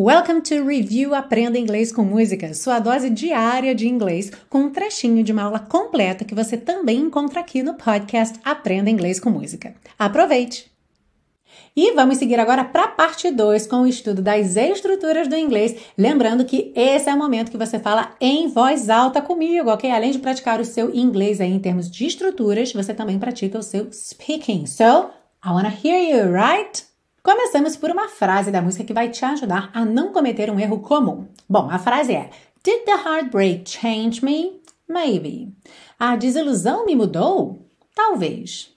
[0.00, 5.24] Welcome to Review Aprenda Inglês com Música, sua dose diária de inglês, com um trechinho
[5.24, 9.74] de uma aula completa que você também encontra aqui no podcast Aprenda Inglês com Música.
[9.98, 10.70] Aproveite!
[11.74, 15.74] E vamos seguir agora para a parte 2 com o estudo das estruturas do inglês.
[15.98, 19.90] Lembrando que esse é o momento que você fala em voz alta comigo, ok?
[19.90, 23.64] Além de praticar o seu inglês aí em termos de estruturas, você também pratica o
[23.64, 24.64] seu speaking.
[24.64, 25.10] So,
[25.44, 26.86] I wanna hear you, right?
[27.28, 30.78] Começamos por uma frase da música que vai te ajudar a não cometer um erro
[30.78, 31.26] comum.
[31.46, 32.30] Bom, a frase é:
[32.64, 34.62] Did the heartbreak change me?
[34.88, 35.54] Maybe.
[36.00, 37.68] A desilusão me mudou?
[37.94, 38.74] Talvez.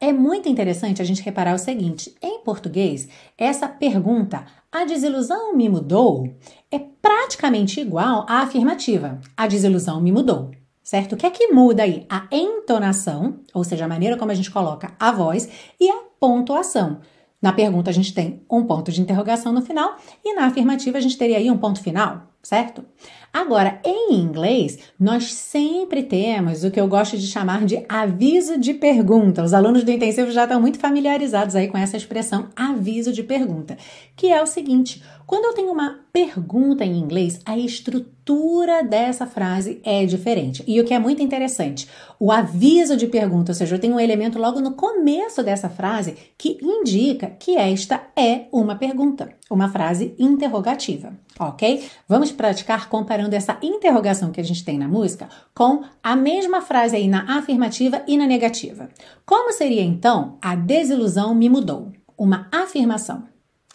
[0.00, 5.68] É muito interessante a gente reparar o seguinte: em português, essa pergunta, a desilusão me
[5.68, 6.28] mudou,
[6.72, 10.50] é praticamente igual à afirmativa, a desilusão me mudou.
[10.82, 11.12] Certo?
[11.12, 12.04] O que é que muda aí?
[12.10, 16.98] A entonação, ou seja, a maneira como a gente coloca a voz, e a pontuação.
[17.40, 21.00] Na pergunta a gente tem um ponto de interrogação no final e na afirmativa a
[21.00, 22.84] gente teria aí um ponto final, certo?
[23.32, 28.74] Agora, em inglês, nós sempre temos o que eu gosto de chamar de aviso de
[28.74, 29.42] pergunta.
[29.42, 33.76] Os alunos do intensivo já estão muito familiarizados aí com essa expressão aviso de pergunta,
[34.16, 39.78] que é o seguinte: quando eu tenho uma pergunta em inglês, a estrutura dessa frase
[39.84, 40.64] é diferente.
[40.66, 41.86] E o que é muito interessante,
[42.18, 46.16] o aviso de pergunta, ou seja, eu tenho um elemento logo no começo dessa frase
[46.38, 51.84] que indica que esta é uma pergunta, uma frase interrogativa, ok?
[52.08, 52.88] Vamos praticar
[53.18, 57.38] comparando essa interrogação que a gente tem na música com a mesma frase aí na
[57.38, 58.88] afirmativa e na negativa.
[59.26, 61.92] Como seria então a desilusão me mudou?
[62.16, 63.24] Uma afirmação.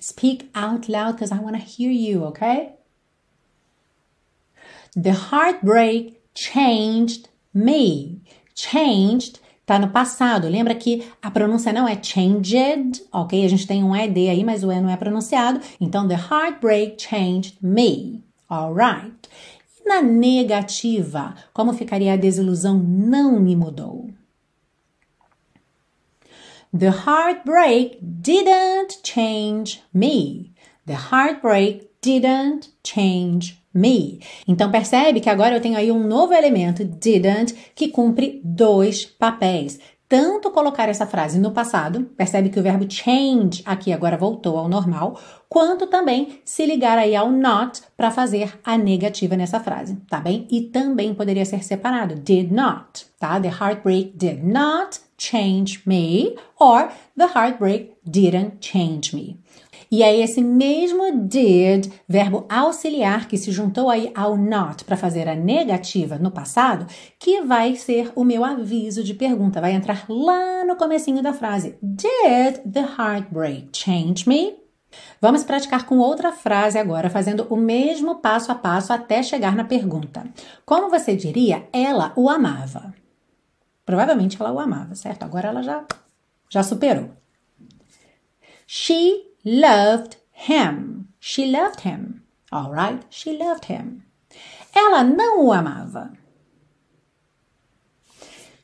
[0.00, 2.70] Speak out loud because I want to hear you, okay?
[4.94, 8.22] The heartbreak changed me.
[8.54, 10.48] Changed tá no passado.
[10.48, 13.44] Lembra que a pronúncia não é changed, ok?
[13.44, 15.60] A gente tem um ED aí, mas o E não é pronunciado.
[15.78, 18.24] Então, the heartbreak changed me.
[18.50, 19.28] Alright.
[19.80, 24.10] E na negativa, como ficaria a desilusão não me mudou?
[26.76, 30.52] The heartbreak didn't change me.
[30.86, 34.20] The heartbreak didn't change me.
[34.46, 39.78] Então percebe que agora eu tenho aí um novo elemento didn't que cumpre dois papéis
[40.08, 44.68] tanto colocar essa frase no passado, percebe que o verbo change aqui agora voltou ao
[44.68, 45.18] normal,
[45.48, 50.46] quanto também se ligar aí ao not para fazer a negativa nessa frase, tá bem?
[50.50, 53.40] E também poderia ser separado, did not, tá?
[53.40, 59.38] The heartbreak did not change me, or the heartbreak didn't change me.
[59.90, 65.28] E é esse mesmo did, verbo auxiliar que se juntou aí ao not para fazer
[65.28, 66.86] a negativa no passado,
[67.18, 69.60] que vai ser o meu aviso de pergunta.
[69.60, 71.78] Vai entrar lá no comecinho da frase.
[71.80, 74.54] Did the heartbreak change me?
[75.20, 79.64] Vamos praticar com outra frase agora, fazendo o mesmo passo a passo até chegar na
[79.64, 80.24] pergunta.
[80.64, 82.94] Como você diria, ela o amava?
[83.86, 85.22] Provavelmente ela o amava, certo?
[85.22, 85.86] Agora ela já
[86.50, 87.10] já superou.
[88.66, 91.06] She loved him.
[91.20, 92.22] She loved him.
[92.50, 93.06] All right?
[93.10, 94.02] She loved him.
[94.74, 96.12] Ela não o amava.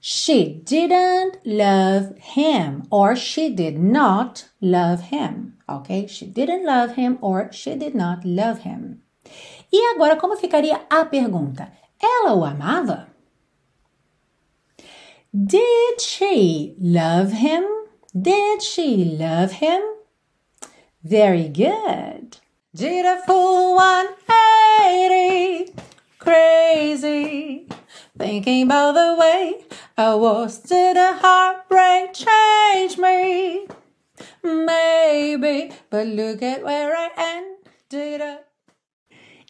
[0.00, 5.56] She didn't love him or she did not love him.
[5.68, 6.08] Ok?
[6.08, 9.00] She didn't love him or she did not love him.
[9.72, 11.72] E agora, como ficaria a pergunta?
[12.00, 13.06] Ela o amava?
[15.34, 17.64] Did she love him?
[18.14, 19.80] Did she love him?
[21.02, 22.36] Very good.
[22.74, 25.72] Did a full 180,
[26.18, 27.66] crazy,
[28.18, 29.64] thinking about the way
[29.96, 30.58] I was.
[30.58, 33.68] Did a heartbreak change me?
[34.42, 38.51] Maybe, but look at where I ended up.